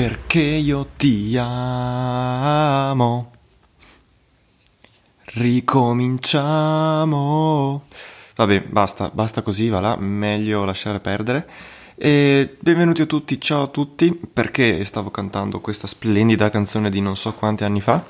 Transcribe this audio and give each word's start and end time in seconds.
Perché 0.00 0.40
io 0.40 0.86
ti 0.96 1.36
amo. 1.36 3.32
Ricominciamo. 5.24 7.84
Vabbè, 8.34 8.62
basta, 8.62 9.10
basta 9.12 9.42
così, 9.42 9.68
va 9.68 9.80
là, 9.80 9.96
meglio 9.96 10.64
lasciare 10.64 11.00
perdere. 11.00 11.46
E 11.96 12.56
benvenuti 12.60 13.02
a 13.02 13.04
tutti, 13.04 13.38
ciao 13.38 13.64
a 13.64 13.66
tutti, 13.66 14.18
perché 14.32 14.82
stavo 14.84 15.10
cantando 15.10 15.60
questa 15.60 15.86
splendida 15.86 16.48
canzone 16.48 16.88
di 16.88 17.02
non 17.02 17.14
so 17.14 17.34
quanti 17.34 17.64
anni 17.64 17.82
fa. 17.82 18.02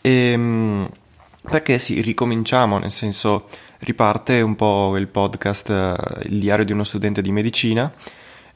E, 0.00 0.36
mm, 0.36 0.84
perché 1.42 1.78
sì, 1.78 2.00
ricominciamo, 2.00 2.78
nel 2.78 2.90
senso 2.90 3.46
riparte 3.78 4.40
un 4.40 4.56
po' 4.56 4.96
il 4.96 5.06
podcast 5.06 5.70
eh, 5.70 5.94
Il 6.30 6.40
diario 6.40 6.64
di 6.64 6.72
uno 6.72 6.82
studente 6.82 7.22
di 7.22 7.30
medicina 7.30 7.92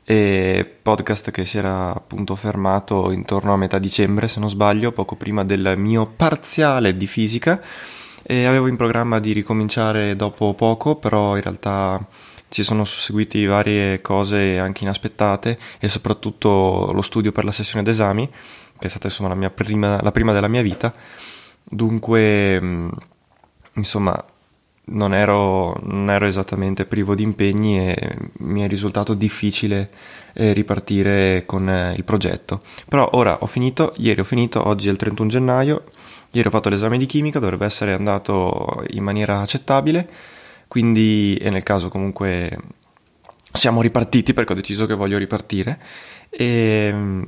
e 0.04 0.78
podcast 0.82 1.30
che 1.30 1.44
si 1.44 1.58
era 1.58 1.94
appunto 1.94 2.34
fermato 2.34 3.10
intorno 3.12 3.52
a 3.52 3.56
metà 3.56 3.78
dicembre 3.78 4.28
se 4.28 4.40
non 4.40 4.48
sbaglio, 4.48 4.92
poco 4.92 5.16
prima 5.16 5.44
del 5.44 5.74
mio 5.76 6.06
parziale 6.06 6.96
di 6.96 7.06
fisica 7.06 7.60
e 8.22 8.44
avevo 8.44 8.66
in 8.68 8.76
programma 8.76 9.18
di 9.18 9.32
ricominciare 9.32 10.16
dopo 10.16 10.54
poco, 10.54 10.96
però 10.96 11.36
in 11.36 11.42
realtà 11.42 12.04
ci 12.48 12.62
sono 12.62 12.84
susseguiti 12.84 13.46
varie 13.46 14.00
cose 14.00 14.58
anche 14.58 14.84
inaspettate 14.84 15.58
e 15.78 15.88
soprattutto 15.88 16.90
lo 16.92 17.02
studio 17.02 17.32
per 17.32 17.44
la 17.44 17.52
sessione 17.52 17.82
d'esami, 17.82 18.28
che 18.78 18.86
è 18.86 18.90
stata 18.90 19.06
insomma 19.06 19.34
la, 19.34 19.50
prima, 19.50 20.00
la 20.02 20.12
prima 20.12 20.32
della 20.32 20.48
mia 20.48 20.62
vita. 20.62 20.92
Dunque, 21.64 22.60
mm, 22.60 22.88
insomma, 23.74 24.22
non 24.84 25.14
ero, 25.14 25.78
non 25.84 26.10
ero, 26.10 26.26
esattamente 26.26 26.86
privo 26.86 27.14
di 27.14 27.22
impegni 27.22 27.78
e 27.78 28.16
mi 28.38 28.62
è 28.62 28.68
risultato 28.68 29.14
difficile 29.14 29.90
eh, 30.32 30.52
ripartire 30.52 31.44
con 31.46 31.68
eh, 31.68 31.94
il 31.94 32.04
progetto. 32.04 32.62
Però 32.88 33.08
ora 33.12 33.38
ho 33.40 33.46
finito, 33.46 33.94
ieri 33.98 34.20
ho 34.20 34.24
finito, 34.24 34.66
oggi 34.66 34.88
è 34.88 34.90
il 34.90 34.96
31 34.96 35.28
gennaio, 35.28 35.84
ieri 36.32 36.48
ho 36.48 36.50
fatto 36.50 36.68
l'esame 36.68 36.98
di 36.98 37.06
chimica, 37.06 37.38
dovrebbe 37.38 37.64
essere 37.64 37.92
andato 37.92 38.84
in 38.90 39.04
maniera 39.04 39.40
accettabile, 39.40 40.08
quindi 40.68 41.36
e 41.36 41.50
nel 41.50 41.62
caso 41.62 41.88
comunque 41.88 42.58
siamo 43.52 43.82
ripartiti 43.82 44.32
perché 44.32 44.52
ho 44.52 44.56
deciso 44.56 44.86
che 44.86 44.94
voglio 44.94 45.18
ripartire 45.18 45.78
e 46.30 47.22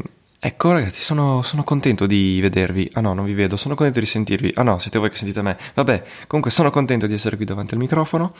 Ecco 0.46 0.72
ragazzi, 0.72 1.00
sono, 1.00 1.40
sono, 1.40 1.64
contento 1.64 2.06
di 2.06 2.38
vedervi. 2.42 2.90
Ah 2.92 3.00
no, 3.00 3.14
non 3.14 3.24
vi 3.24 3.32
vedo, 3.32 3.56
sono 3.56 3.74
contento 3.74 3.98
di 3.98 4.04
sentirvi. 4.04 4.52
Ah 4.56 4.62
no, 4.62 4.78
siete 4.78 4.98
voi 4.98 5.08
che 5.08 5.16
sentite 5.16 5.40
me. 5.40 5.56
Vabbè, 5.72 6.04
comunque 6.26 6.50
sono 6.50 6.70
contento 6.70 7.06
di 7.06 7.14
essere 7.14 7.36
qui 7.36 7.46
davanti 7.46 7.72
al 7.72 7.80
microfono 7.80 8.34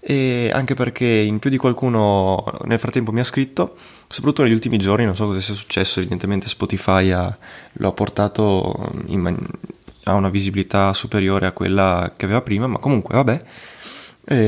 e 0.00 0.50
anche 0.52 0.74
perché 0.74 1.06
in 1.06 1.38
più 1.38 1.48
di 1.48 1.56
qualcuno 1.56 2.44
nel 2.64 2.80
frattempo 2.80 3.12
mi 3.12 3.20
ha 3.20 3.24
scritto, 3.24 3.76
soprattutto 4.08 4.42
negli 4.42 4.54
ultimi 4.54 4.76
giorni, 4.76 5.04
non 5.04 5.14
so 5.14 5.26
cosa 5.26 5.40
sia 5.40 5.54
successo, 5.54 6.00
evidentemente 6.00 6.48
Spotify 6.48 7.12
ha, 7.12 7.38
lo 7.74 7.88
ha 7.88 7.92
portato 7.92 8.90
man- 9.06 9.38
a 10.02 10.14
una 10.14 10.30
visibilità 10.30 10.92
superiore 10.94 11.46
a 11.46 11.52
quella 11.52 12.12
che 12.16 12.24
aveva 12.24 12.42
prima, 12.42 12.66
ma 12.66 12.78
comunque 12.78 13.14
vabbè. 13.14 13.44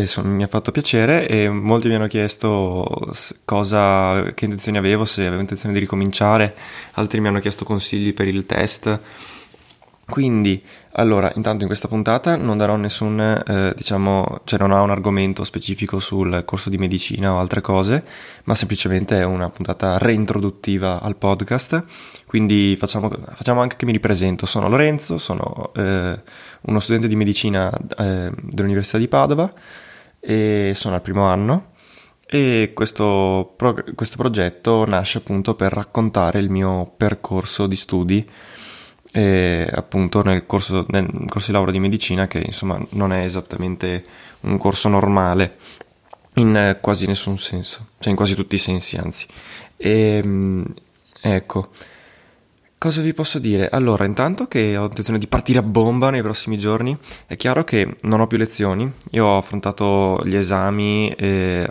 Son, 0.06 0.26
mi 0.26 0.42
ha 0.42 0.48
fatto 0.48 0.72
piacere 0.72 1.28
e 1.28 1.48
molti 1.48 1.86
mi 1.86 1.94
hanno 1.94 2.08
chiesto 2.08 3.14
cosa, 3.44 4.32
che 4.34 4.44
intenzioni 4.44 4.76
avevo, 4.76 5.04
se 5.04 5.24
avevo 5.24 5.40
intenzione 5.40 5.72
di 5.72 5.78
ricominciare, 5.78 6.52
altri 6.94 7.20
mi 7.20 7.28
hanno 7.28 7.38
chiesto 7.38 7.64
consigli 7.64 8.12
per 8.12 8.26
il 8.26 8.44
test. 8.44 8.98
Quindi, 10.10 10.64
allora, 10.92 11.30
intanto 11.36 11.60
in 11.60 11.66
questa 11.66 11.86
puntata 11.86 12.34
non 12.36 12.56
darò 12.56 12.76
nessun, 12.76 13.20
eh, 13.20 13.74
diciamo, 13.76 14.40
cioè 14.44 14.58
non 14.58 14.70
ho 14.70 14.82
un 14.82 14.88
argomento 14.88 15.44
specifico 15.44 15.98
sul 15.98 16.44
corso 16.46 16.70
di 16.70 16.78
medicina 16.78 17.34
o 17.34 17.38
altre 17.38 17.60
cose, 17.60 18.04
ma 18.44 18.54
semplicemente 18.54 19.20
è 19.20 19.24
una 19.24 19.50
puntata 19.50 19.98
reintroduttiva 19.98 21.02
al 21.02 21.16
podcast. 21.16 21.84
Quindi 22.26 22.74
facciamo, 22.78 23.10
facciamo 23.34 23.60
anche 23.60 23.76
che 23.76 23.84
mi 23.84 23.92
ripresento. 23.92 24.46
Sono 24.46 24.70
Lorenzo, 24.70 25.18
sono 25.18 25.72
eh, 25.76 26.18
uno 26.62 26.80
studente 26.80 27.06
di 27.06 27.14
medicina 27.14 27.70
eh, 27.98 28.32
dell'Università 28.34 28.96
di 28.96 29.08
Padova 29.08 29.52
e 30.20 30.72
sono 30.74 30.94
al 30.94 31.02
primo 31.02 31.26
anno. 31.26 31.72
E 32.26 32.72
questo, 32.74 33.52
pro- 33.56 33.84
questo 33.94 34.16
progetto 34.16 34.86
nasce 34.86 35.18
appunto 35.18 35.54
per 35.54 35.72
raccontare 35.72 36.38
il 36.38 36.48
mio 36.48 36.90
percorso 36.96 37.66
di 37.66 37.76
studi 37.76 38.26
e 39.18 39.68
appunto 39.68 40.22
nel 40.22 40.46
corso, 40.46 40.86
nel 40.90 41.10
corso 41.26 41.48
di 41.48 41.52
laurea 41.52 41.72
di 41.72 41.80
medicina 41.80 42.28
che 42.28 42.38
insomma 42.38 42.80
non 42.90 43.12
è 43.12 43.24
esattamente 43.24 44.04
un 44.42 44.58
corso 44.58 44.88
normale 44.88 45.56
in 46.34 46.78
quasi 46.80 47.06
nessun 47.06 47.36
senso, 47.36 47.88
cioè 47.98 48.10
in 48.10 48.16
quasi 48.16 48.36
tutti 48.36 48.54
i 48.54 48.58
sensi 48.58 48.96
anzi. 48.96 49.26
E, 49.76 50.20
ehm, 50.22 50.64
ecco, 51.20 51.70
cosa 52.78 53.02
vi 53.02 53.12
posso 53.12 53.40
dire? 53.40 53.68
Allora, 53.68 54.04
intanto 54.04 54.46
che 54.46 54.76
ho 54.76 54.84
intenzione 54.84 55.18
di 55.18 55.26
partire 55.26 55.58
a 55.58 55.62
bomba 55.62 56.10
nei 56.10 56.22
prossimi 56.22 56.56
giorni, 56.56 56.96
è 57.26 57.34
chiaro 57.36 57.64
che 57.64 57.96
non 58.02 58.20
ho 58.20 58.28
più 58.28 58.38
lezioni, 58.38 58.88
io 59.10 59.24
ho 59.24 59.38
affrontato 59.38 60.22
gli 60.24 60.36
esami 60.36 61.10
eh, 61.14 61.68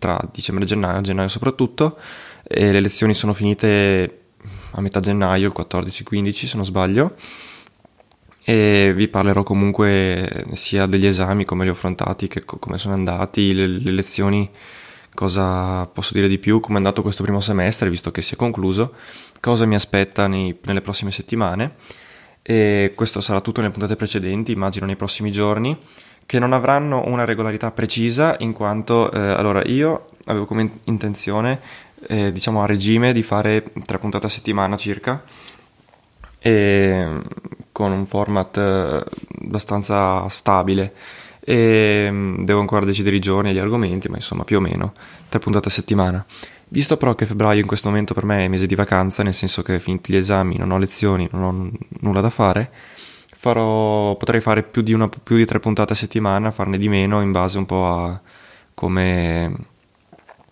tra 0.00 0.20
dicembre 0.32 0.64
e 0.64 0.66
gennaio, 0.66 1.02
gennaio 1.02 1.28
soprattutto, 1.28 1.98
e 2.42 2.72
le 2.72 2.80
lezioni 2.80 3.14
sono 3.14 3.32
finite 3.32 4.23
a 4.74 4.80
metà 4.80 5.00
gennaio, 5.00 5.46
il 5.48 5.54
14-15 5.56 6.46
se 6.46 6.56
non 6.56 6.64
sbaglio, 6.64 7.14
e 8.44 8.92
vi 8.94 9.08
parlerò 9.08 9.42
comunque 9.42 10.44
sia 10.52 10.86
degli 10.86 11.06
esami, 11.06 11.44
come 11.44 11.64
li 11.64 11.70
ho 11.70 11.72
affrontati, 11.72 12.28
che 12.28 12.44
come 12.44 12.76
sono 12.76 12.94
andati, 12.94 13.54
le, 13.54 13.66
le 13.66 13.90
lezioni, 13.90 14.50
cosa 15.14 15.86
posso 15.86 16.12
dire 16.12 16.28
di 16.28 16.38
più, 16.38 16.60
come 16.60 16.74
è 16.74 16.78
andato 16.78 17.00
questo 17.00 17.22
primo 17.22 17.40
semestre, 17.40 17.88
visto 17.88 18.10
che 18.10 18.20
si 18.20 18.34
è 18.34 18.36
concluso, 18.36 18.94
cosa 19.40 19.64
mi 19.64 19.74
aspetta 19.74 20.26
nei, 20.26 20.58
nelle 20.64 20.82
prossime 20.82 21.10
settimane. 21.10 21.76
E 22.42 22.92
questo 22.94 23.22
sarà 23.22 23.40
tutto 23.40 23.62
nelle 23.62 23.72
puntate 23.72 23.96
precedenti, 23.96 24.52
immagino 24.52 24.84
nei 24.84 24.96
prossimi 24.96 25.32
giorni, 25.32 25.78
che 26.26 26.38
non 26.38 26.52
avranno 26.52 27.02
una 27.06 27.24
regolarità 27.24 27.70
precisa, 27.70 28.36
in 28.40 28.52
quanto 28.52 29.10
eh, 29.10 29.18
allora 29.18 29.62
io 29.64 30.08
avevo 30.26 30.44
come 30.44 30.80
intenzione 30.84 31.60
eh, 32.08 32.32
diciamo 32.32 32.62
a 32.62 32.66
regime 32.66 33.12
di 33.12 33.22
fare 33.22 33.64
tre 33.84 33.98
puntate 33.98 34.26
a 34.26 34.28
settimana 34.28 34.76
circa 34.76 35.22
e 36.38 37.20
con 37.72 37.90
un 37.90 38.06
format 38.06 38.56
eh, 38.56 39.04
abbastanza 39.44 40.28
stabile 40.28 40.92
e 41.40 42.08
mm, 42.10 42.44
devo 42.44 42.60
ancora 42.60 42.84
decidere 42.86 43.16
i 43.16 43.20
giorni 43.20 43.50
e 43.50 43.52
gli 43.52 43.58
argomenti, 43.58 44.08
ma 44.08 44.16
insomma 44.16 44.44
più 44.44 44.58
o 44.58 44.60
meno 44.60 44.94
tre 45.28 45.38
puntate 45.38 45.68
a 45.68 45.70
settimana. 45.70 46.24
Visto 46.68 46.96
però 46.96 47.14
che 47.14 47.26
febbraio 47.26 47.60
in 47.60 47.66
questo 47.66 47.88
momento 47.88 48.14
per 48.14 48.24
me 48.24 48.44
è 48.44 48.48
mese 48.48 48.66
di 48.66 48.74
vacanza, 48.74 49.22
nel 49.22 49.34
senso 49.34 49.62
che 49.62 49.78
finiti 49.78 50.12
gli 50.12 50.16
esami, 50.16 50.56
non 50.56 50.70
ho 50.70 50.78
lezioni, 50.78 51.28
non 51.32 51.42
ho 51.42 51.70
nulla 52.00 52.20
da 52.20 52.30
fare, 52.30 52.70
farò, 53.36 54.16
potrei 54.16 54.40
fare 54.40 54.62
più 54.62 54.82
di, 54.82 54.92
una, 54.92 55.08
più 55.08 55.36
di 55.36 55.44
tre 55.44 55.60
puntate 55.60 55.92
a 55.92 55.96
settimana, 55.96 56.50
farne 56.50 56.78
di 56.78 56.88
meno 56.88 57.20
in 57.20 57.30
base 57.30 57.58
un 57.58 57.66
po' 57.66 57.86
a 57.86 58.20
come, 58.72 59.54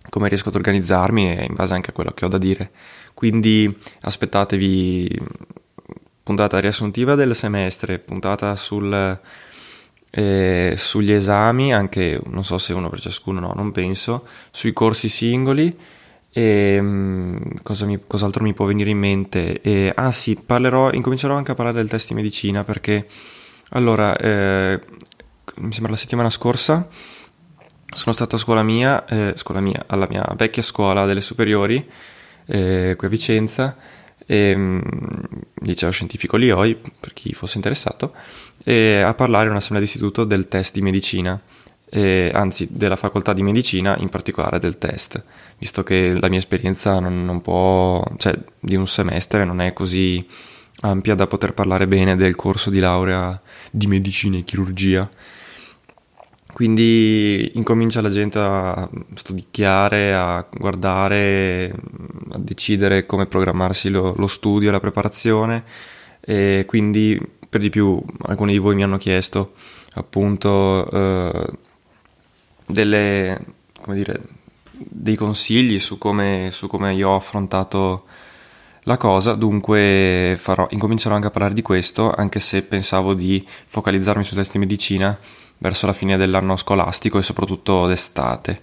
come 0.08 0.28
riesco 0.28 0.48
ad 0.48 0.54
organizzarmi 0.54 1.36
e 1.36 1.44
in 1.44 1.54
base 1.54 1.74
anche 1.74 1.90
a 1.90 1.92
quello 1.92 2.12
che 2.12 2.24
ho 2.24 2.28
da 2.28 2.38
dire. 2.38 2.70
Quindi 3.14 3.76
aspettatevi 4.00 5.18
puntata 6.22 6.58
riassuntiva 6.58 7.14
del 7.14 7.34
semestre, 7.34 7.98
puntata 7.98 8.54
sul, 8.56 9.18
eh, 10.10 10.74
sugli 10.76 11.12
esami, 11.12 11.74
anche 11.74 12.20
non 12.26 12.44
so 12.44 12.58
se 12.58 12.72
uno 12.72 12.88
per 12.88 13.00
ciascuno, 13.00 13.40
no, 13.40 13.52
non 13.54 13.72
penso, 13.72 14.26
sui 14.50 14.72
corsi 14.72 15.08
singoli. 15.08 15.76
E 16.34 16.78
um, 16.80 17.60
cosa 17.62 17.84
mi, 17.84 18.00
cos'altro 18.06 18.42
mi 18.42 18.54
può 18.54 18.64
venire 18.64 18.90
in 18.90 18.98
mente? 18.98 19.60
E, 19.60 19.92
ah 19.94 20.10
sì, 20.10 20.34
parlerò, 20.36 20.90
incomincerò 20.92 21.34
anche 21.34 21.50
a 21.50 21.54
parlare 21.54 21.76
del 21.76 21.90
test 21.90 22.08
di 22.08 22.14
medicina 22.14 22.64
perché 22.64 23.06
allora, 23.74 24.16
eh, 24.16 24.80
mi 25.56 25.72
sembra 25.72 25.92
la 25.92 25.98
settimana 25.98 26.30
scorsa 26.30 26.88
sono 27.94 28.14
stato 28.14 28.36
a 28.36 28.38
scuola 28.38 28.62
mia, 28.62 29.04
eh, 29.06 29.32
scuola 29.36 29.60
mia, 29.60 29.84
alla 29.86 30.06
mia 30.08 30.26
vecchia 30.36 30.62
scuola 30.62 31.04
delle 31.06 31.20
superiori, 31.20 31.86
eh, 32.46 32.94
qui 32.96 33.06
a 33.06 33.10
Vicenza, 33.10 33.76
e, 34.26 34.54
um, 34.54 34.82
liceo 35.62 35.90
scientifico 35.90 36.36
Lioi, 36.36 36.76
per 36.98 37.12
chi 37.12 37.32
fosse 37.32 37.56
interessato, 37.56 38.14
a 38.64 39.14
parlare 39.14 39.46
in 39.46 39.50
un'assemblea 39.50 39.80
d'istituto 39.80 40.24
del 40.24 40.48
test 40.48 40.72
di 40.74 40.82
medicina, 40.82 41.40
e, 41.94 42.30
anzi 42.32 42.68
della 42.70 42.96
facoltà 42.96 43.34
di 43.34 43.42
medicina, 43.42 43.96
in 43.98 44.08
particolare 44.08 44.58
del 44.58 44.78
test, 44.78 45.22
visto 45.58 45.82
che 45.82 46.16
la 46.18 46.30
mia 46.30 46.38
esperienza 46.38 46.98
non, 46.98 47.24
non 47.24 47.42
può, 47.42 48.02
cioè 48.16 48.34
di 48.58 48.76
un 48.76 48.86
semestre 48.86 49.44
non 49.44 49.60
è 49.60 49.74
così 49.74 50.26
ampia 50.80 51.14
da 51.14 51.26
poter 51.26 51.52
parlare 51.52 51.86
bene 51.86 52.16
del 52.16 52.34
corso 52.34 52.70
di 52.70 52.78
laurea 52.78 53.38
di 53.70 53.86
medicina 53.86 54.38
e 54.38 54.44
chirurgia. 54.44 55.08
Quindi 56.52 57.52
incomincia 57.54 58.02
la 58.02 58.10
gente 58.10 58.38
a 58.38 58.88
studiare, 59.14 60.14
a 60.14 60.46
guardare, 60.50 61.74
a 62.30 62.38
decidere 62.38 63.06
come 63.06 63.26
programmarsi 63.26 63.88
lo, 63.88 64.14
lo 64.16 64.26
studio, 64.26 64.70
la 64.70 64.80
preparazione. 64.80 65.64
E 66.20 66.64
quindi 66.66 67.18
per 67.48 67.60
di 67.60 67.70
più 67.70 68.02
alcuni 68.22 68.52
di 68.52 68.58
voi 68.58 68.74
mi 68.74 68.82
hanno 68.82 68.98
chiesto 68.98 69.54
appunto 69.94 70.90
eh, 70.90 71.50
delle, 72.66 73.40
dire, 73.88 74.22
dei 74.72 75.16
consigli 75.16 75.78
su 75.78 75.98
come, 75.98 76.48
su 76.50 76.66
come, 76.66 76.94
io 76.94 77.10
ho 77.10 77.16
affrontato 77.16 78.04
la 78.84 78.96
cosa, 78.96 79.34
dunque 79.34 80.36
farò, 80.38 80.66
incomincerò 80.70 81.14
anche 81.14 81.28
a 81.28 81.30
parlare 81.30 81.54
di 81.54 81.62
questo, 81.62 82.10
anche 82.10 82.40
se 82.40 82.62
pensavo 82.62 83.14
di 83.14 83.46
focalizzarmi 83.66 84.24
su 84.24 84.34
test 84.34 84.52
di 84.52 84.58
medicina 84.58 85.18
verso 85.62 85.86
la 85.86 85.92
fine 85.92 86.16
dell'anno 86.16 86.56
scolastico 86.56 87.18
e 87.18 87.22
soprattutto 87.22 87.86
d'estate, 87.86 88.60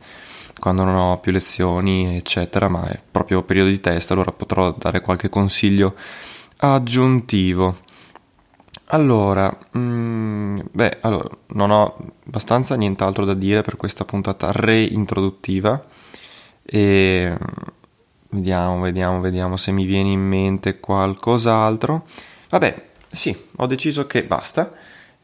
quando 0.60 0.84
non 0.84 0.96
ho 0.96 1.18
più 1.20 1.32
lezioni, 1.32 2.18
eccetera, 2.18 2.68
ma 2.68 2.90
è 2.90 3.00
proprio 3.10 3.42
periodo 3.42 3.70
di 3.70 3.80
test, 3.80 4.12
allora 4.12 4.34
potrò 4.34 4.76
dare 4.78 5.00
qualche 5.00 5.30
consiglio 5.30 5.96
aggiuntivo. 6.58 7.88
Allora, 8.88 9.58
mm, 9.78 10.60
beh, 10.72 10.98
allora, 11.02 11.30
non 11.54 11.72
ho 11.72 11.96
abbastanza 12.28 12.76
nient'altro 12.76 13.24
da 13.24 13.34
dire 13.34 13.62
per 13.62 13.78
questa 13.78 14.04
puntata 14.04 14.52
reintroduttiva 14.52 15.82
e 16.64 17.38
vediamo, 18.30 18.82
vediamo, 18.82 19.22
vediamo 19.22 19.56
se 19.56 19.72
mi 19.72 19.86
viene 19.86 20.10
in 20.10 20.20
mente 20.22 20.80
qualcos'altro. 20.82 22.06
Vabbè, 22.50 22.84
sì, 23.10 23.36
ho 23.56 23.66
deciso 23.68 24.06
che 24.06 24.24
basta. 24.24 24.74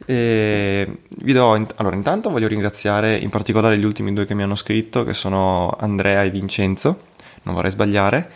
E 0.05 0.97
vi 1.19 1.33
do, 1.33 1.51
allora, 1.75 1.95
intanto 1.95 2.29
voglio 2.29 2.47
ringraziare 2.47 3.17
in 3.17 3.29
particolare 3.29 3.77
gli 3.77 3.85
ultimi 3.85 4.13
due 4.13 4.25
che 4.25 4.33
mi 4.33 4.43
hanno 4.43 4.55
scritto, 4.55 5.03
che 5.03 5.13
sono 5.13 5.75
Andrea 5.79 6.23
e 6.23 6.29
Vincenzo, 6.29 7.03
non 7.43 7.55
vorrei 7.55 7.71
sbagliare, 7.71 8.29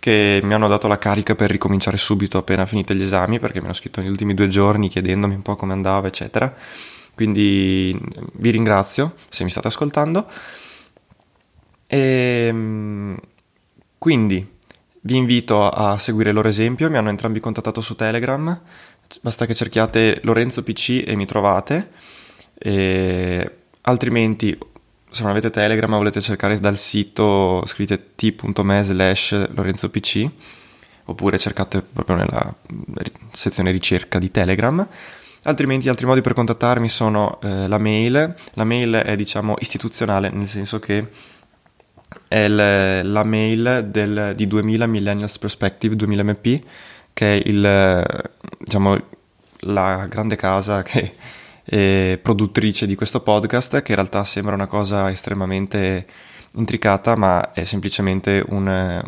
che 0.00 0.40
mi 0.42 0.54
hanno 0.54 0.68
dato 0.68 0.88
la 0.88 0.98
carica 0.98 1.34
per 1.34 1.50
ricominciare 1.50 1.96
subito 1.96 2.38
appena 2.38 2.66
finite 2.66 2.94
gli 2.94 3.02
esami, 3.02 3.38
perché 3.38 3.58
mi 3.58 3.66
hanno 3.66 3.74
scritto 3.74 4.00
negli 4.00 4.10
ultimi 4.10 4.34
due 4.34 4.48
giorni 4.48 4.88
chiedendomi 4.88 5.34
un 5.34 5.42
po' 5.42 5.56
come 5.56 5.72
andava, 5.72 6.08
eccetera. 6.08 6.52
Quindi 7.14 7.98
vi 8.34 8.50
ringrazio 8.50 9.14
se 9.28 9.44
mi 9.44 9.50
state 9.50 9.68
ascoltando. 9.68 10.26
E 11.86 12.46
ehm, 12.48 13.16
quindi 13.96 14.54
vi 15.00 15.16
invito 15.16 15.68
a 15.68 15.98
seguire 15.98 16.30
il 16.30 16.34
loro 16.34 16.48
esempio, 16.48 16.90
mi 16.90 16.96
hanno 16.96 17.10
entrambi 17.10 17.40
contattato 17.40 17.80
su 17.80 17.94
Telegram 17.94 18.60
basta 19.20 19.46
che 19.46 19.54
cerchiate 19.54 20.20
Lorenzo 20.22 20.62
PC 20.62 21.04
e 21.06 21.16
mi 21.16 21.26
trovate, 21.26 21.90
e 22.58 23.50
altrimenti 23.82 24.58
se 25.10 25.22
non 25.22 25.30
avete 25.30 25.50
Telegram 25.50 25.90
volete 25.96 26.20
cercare 26.20 26.60
dal 26.60 26.76
sito 26.76 27.62
scrivete 27.64 28.10
t.me 28.16 28.82
slash 28.82 29.48
Lorenzo 29.54 29.88
PC 29.88 30.28
oppure 31.06 31.38
cercate 31.38 31.80
proprio 31.80 32.16
nella 32.16 32.54
sezione 33.32 33.70
ricerca 33.70 34.18
di 34.18 34.30
Telegram. 34.30 34.86
Altrimenti 35.44 35.88
altri 35.88 36.06
modi 36.06 36.20
per 36.20 36.34
contattarmi 36.34 36.88
sono 36.88 37.38
eh, 37.40 37.68
la 37.68 37.78
mail, 37.78 38.34
la 38.54 38.64
mail 38.64 38.94
è 38.94 39.14
diciamo 39.14 39.54
istituzionale 39.60 40.28
nel 40.28 40.48
senso 40.48 40.80
che 40.80 41.08
è 42.26 42.48
le, 42.48 43.02
la 43.04 43.22
mail 43.22 43.86
del, 43.88 44.32
di 44.34 44.46
2000 44.46 44.86
Millennials 44.86 45.38
Perspective 45.38 45.94
2000 45.94 46.22
MP 46.24 46.62
che 47.16 47.32
è 47.32 47.48
il, 47.48 48.04
diciamo, 48.58 49.00
la 49.60 50.04
grande 50.06 50.36
casa 50.36 50.82
che 50.82 51.14
è 51.64 52.18
produttrice 52.20 52.86
di 52.86 52.94
questo 52.94 53.22
podcast, 53.22 53.80
che 53.80 53.92
in 53.92 53.96
realtà 53.96 54.22
sembra 54.22 54.52
una 54.52 54.66
cosa 54.66 55.10
estremamente 55.10 56.06
intricata, 56.56 57.16
ma 57.16 57.54
è 57.54 57.64
semplicemente 57.64 58.44
un, 58.46 59.02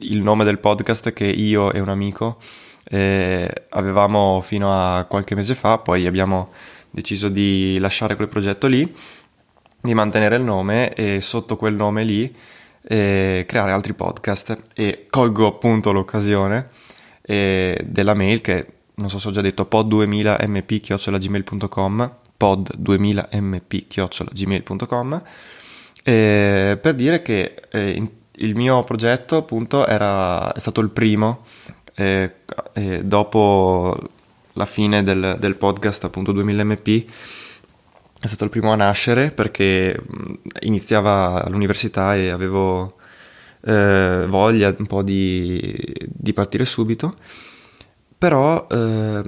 il 0.00 0.20
nome 0.20 0.42
del 0.42 0.58
podcast 0.58 1.12
che 1.12 1.26
io 1.26 1.70
e 1.70 1.78
un 1.78 1.90
amico 1.90 2.38
eh, 2.82 3.66
avevamo 3.68 4.40
fino 4.40 4.72
a 4.72 5.04
qualche 5.04 5.36
mese 5.36 5.54
fa, 5.54 5.78
poi 5.78 6.08
abbiamo 6.08 6.50
deciso 6.90 7.28
di 7.28 7.78
lasciare 7.78 8.16
quel 8.16 8.26
progetto 8.26 8.66
lì, 8.66 8.92
di 9.80 9.94
mantenere 9.94 10.34
il 10.34 10.42
nome 10.42 10.92
e 10.92 11.20
sotto 11.20 11.56
quel 11.56 11.74
nome 11.74 12.02
lì 12.02 12.34
eh, 12.82 13.44
creare 13.46 13.70
altri 13.70 13.94
podcast. 13.94 14.60
E 14.74 15.06
colgo 15.08 15.46
appunto 15.46 15.92
l'occasione 15.92 16.77
eh, 17.30 17.84
della 17.84 18.14
mail 18.14 18.40
che 18.40 18.66
non 18.94 19.10
so 19.10 19.18
se 19.18 19.28
ho 19.28 19.30
già 19.30 19.42
detto 19.42 19.68
pod2000mp-gmail.com 19.70 22.12
pod2000mp-gmail.com 22.38 25.22
eh, 26.02 26.78
per 26.80 26.94
dire 26.94 27.20
che 27.20 27.54
eh, 27.70 27.90
in, 27.90 28.08
il 28.36 28.54
mio 28.54 28.82
progetto 28.82 29.36
appunto 29.36 29.86
era, 29.86 30.54
è 30.54 30.58
stato 30.58 30.80
il 30.80 30.88
primo 30.88 31.44
eh, 31.94 32.36
eh 32.72 33.04
dopo 33.04 33.94
la 34.54 34.64
fine 34.64 35.02
del, 35.02 35.36
del, 35.38 35.56
podcast 35.56 36.04
appunto 36.04 36.32
2000mp 36.32 37.04
è 38.20 38.26
stato 38.26 38.44
il 38.44 38.50
primo 38.50 38.72
a 38.72 38.76
nascere 38.76 39.32
perché 39.32 40.00
iniziava 40.60 41.44
all'università 41.44 42.16
e 42.16 42.30
avevo 42.30 42.97
eh, 43.60 44.24
voglia 44.28 44.74
un 44.76 44.86
po' 44.86 45.02
di, 45.02 45.94
di 46.06 46.32
partire 46.32 46.64
subito, 46.64 47.16
però 48.16 48.66
eh, 48.70 49.22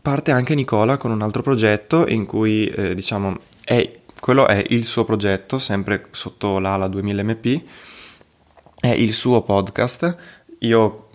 parte 0.00 0.30
anche 0.30 0.54
Nicola 0.54 0.96
con 0.96 1.10
un 1.10 1.22
altro 1.22 1.42
progetto 1.42 2.06
in 2.06 2.26
cui 2.26 2.66
eh, 2.66 2.94
diciamo 2.94 3.36
è, 3.64 3.98
quello 4.20 4.46
è 4.46 4.64
il 4.68 4.86
suo 4.86 5.04
progetto, 5.04 5.58
sempre 5.58 6.06
sotto 6.10 6.58
l'ala 6.58 6.86
2000mp, 6.86 7.60
è 8.80 8.88
il 8.88 9.12
suo 9.12 9.42
podcast, 9.42 10.16
io 10.60 11.08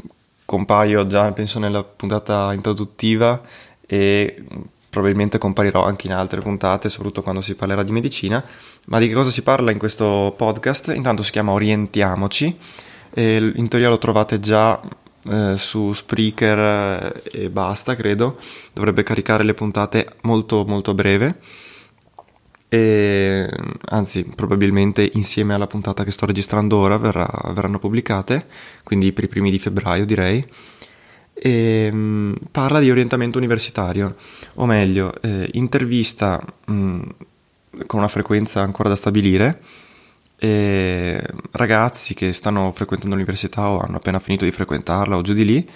compaio 0.45 1.07
già 1.07 1.31
penso 1.33 1.59
nella 1.59 1.83
puntata 1.83 2.53
introduttiva 2.53 3.41
e 3.85 4.43
probabilmente 4.89 5.37
comparirò 5.37 5.83
anche 5.83 6.07
in 6.07 6.13
altre 6.13 6.41
puntate, 6.41 6.89
soprattutto 6.89 7.21
quando 7.21 7.41
si 7.41 7.55
parlerà 7.55 7.83
di 7.83 7.91
medicina. 7.91 8.43
Ma 8.89 8.99
di 8.99 9.09
che 9.09 9.13
cosa 9.13 9.31
si 9.31 9.41
parla 9.41 9.71
in 9.71 9.77
questo 9.77 10.33
podcast? 10.37 10.93
Intanto 10.95 11.21
si 11.21 11.31
chiama 11.31 11.51
Orientiamoci, 11.51 12.57
in 13.15 13.67
teoria 13.67 13.89
lo 13.89 13.97
trovate 13.97 14.39
già 14.39 14.81
eh, 15.29 15.57
su 15.57 15.91
Spreaker 15.91 17.21
eh, 17.33 17.43
e 17.43 17.49
basta, 17.49 17.95
credo. 17.95 18.39
Dovrebbe 18.71 19.03
caricare 19.03 19.43
le 19.43 19.53
puntate 19.53 20.15
molto 20.21 20.63
molto 20.65 20.93
breve. 20.93 21.39
E, 22.69 23.49
anzi, 23.89 24.23
probabilmente 24.23 25.09
insieme 25.15 25.53
alla 25.53 25.67
puntata 25.67 26.05
che 26.05 26.11
sto 26.11 26.25
registrando 26.25 26.77
ora 26.77 26.97
verrà, 26.97 27.29
verranno 27.53 27.79
pubblicate, 27.79 28.47
quindi 28.83 29.11
per 29.11 29.25
i 29.25 29.27
primi 29.27 29.51
di 29.51 29.59
febbraio 29.59 30.05
direi. 30.05 30.45
e 31.33 31.91
mh, 31.91 32.35
parla 32.51 32.79
di 32.79 32.89
orientamento 32.89 33.37
universitario, 33.37 34.15
o 34.55 34.65
meglio, 34.65 35.13
eh, 35.21 35.49
intervista 35.53 36.41
mh, 36.65 37.01
con 37.85 37.99
una 37.99 38.07
frequenza 38.07 38.61
ancora 38.61 38.89
da 38.89 38.95
stabilire 38.95 39.59
eh, 40.39 41.19
ragazzi 41.51 42.13
che 42.13 42.31
stanno 42.31 42.71
frequentando 42.71 43.15
l'università 43.15 43.69
o 43.69 43.79
hanno 43.79 43.97
appena 43.97 44.19
finito 44.19 44.45
di 44.45 44.51
frequentarla 44.51 45.17
o 45.17 45.21
giù 45.21 45.33
di 45.33 45.45
lì. 45.45 45.69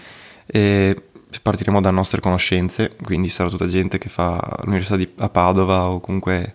E 0.45 1.01
partiremo 1.41 1.79
da 1.81 1.91
nostre 1.91 2.19
conoscenze, 2.19 2.95
quindi 3.01 3.29
sarà 3.29 3.49
tutta 3.49 3.65
gente 3.65 3.97
che 3.97 4.09
fa 4.09 4.59
l'università 4.63 4.97
di, 4.97 5.09
a 5.17 5.29
Padova 5.29 5.87
o 5.87 5.99
comunque 5.99 6.53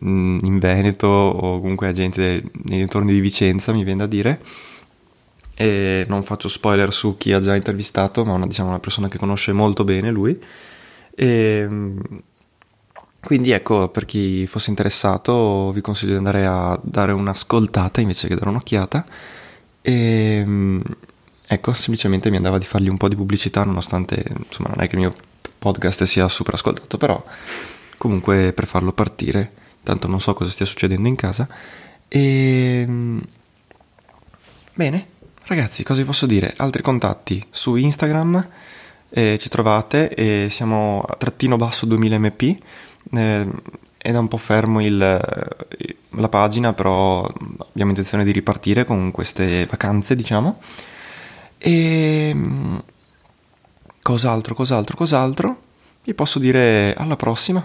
in 0.00 0.58
Veneto 0.58 1.06
o 1.06 1.60
comunque 1.60 1.92
gente 1.92 2.42
nei 2.64 2.78
dintorni 2.78 3.12
di 3.12 3.20
Vicenza, 3.20 3.72
mi 3.72 3.84
viene 3.84 4.00
da 4.00 4.06
dire. 4.06 4.40
E 5.54 6.04
non 6.08 6.22
faccio 6.22 6.48
spoiler 6.48 6.92
su 6.92 7.16
chi 7.16 7.32
ha 7.32 7.40
già 7.40 7.54
intervistato, 7.54 8.24
ma 8.24 8.32
una, 8.32 8.46
diciamo, 8.46 8.68
una 8.68 8.80
persona 8.80 9.08
che 9.08 9.18
conosce 9.18 9.52
molto 9.52 9.84
bene 9.84 10.10
lui. 10.10 10.40
E, 11.14 11.68
quindi 13.24 13.52
ecco, 13.52 13.88
per 13.88 14.04
chi 14.04 14.46
fosse 14.48 14.70
interessato 14.70 15.70
vi 15.70 15.80
consiglio 15.80 16.12
di 16.12 16.18
andare 16.18 16.44
a 16.44 16.78
dare 16.82 17.12
un'ascoltata 17.12 18.00
invece 18.00 18.26
che 18.26 18.34
dare 18.34 18.48
un'occhiata. 18.48 19.06
E 19.80 20.46
ecco, 21.46 21.72
semplicemente 21.72 22.30
mi 22.30 22.36
andava 22.36 22.58
di 22.58 22.64
fargli 22.64 22.88
un 22.88 22.96
po' 22.96 23.08
di 23.08 23.14
pubblicità, 23.14 23.62
nonostante 23.62 24.24
insomma 24.36 24.70
non 24.70 24.82
è 24.82 24.88
che 24.88 24.96
il 24.96 25.02
mio 25.02 25.14
podcast 25.58 26.02
sia 26.02 26.28
super 26.28 26.54
ascoltato, 26.54 26.98
però 26.98 27.24
comunque 27.96 28.52
per 28.52 28.66
farlo 28.66 28.92
partire, 28.92 29.52
tanto 29.84 30.08
non 30.08 30.20
so 30.20 30.34
cosa 30.34 30.50
stia 30.50 30.66
succedendo 30.66 31.06
in 31.06 31.14
casa. 31.14 31.46
E 32.08 32.86
bene, 34.74 35.06
ragazzi, 35.44 35.84
cosa 35.84 36.00
vi 36.00 36.06
posso 36.06 36.26
dire? 36.26 36.52
Altri 36.56 36.82
contatti 36.82 37.46
su 37.50 37.76
Instagram 37.76 38.48
eh, 39.10 39.38
ci 39.38 39.48
trovate 39.48 40.12
e 40.12 40.48
siamo 40.50 41.04
a 41.06 41.14
trattino 41.14 41.56
basso 41.56 41.86
2000 41.86 42.18
mp 42.18 42.56
eh, 43.10 43.48
è 43.98 44.12
da 44.12 44.18
un 44.18 44.28
po' 44.28 44.36
fermo 44.36 44.82
il, 44.82 44.96
la 44.98 46.28
pagina, 46.28 46.72
però 46.72 47.22
abbiamo 47.24 47.90
intenzione 47.90 48.24
di 48.24 48.32
ripartire 48.32 48.84
con 48.84 49.10
queste 49.10 49.66
vacanze, 49.66 50.16
diciamo. 50.16 50.60
E 51.58 52.36
cos'altro, 54.02 54.54
cos'altro, 54.54 54.96
cos'altro? 54.96 55.60
Vi 56.04 56.14
posso 56.14 56.38
dire 56.38 56.94
alla 56.94 57.16
prossima. 57.16 57.64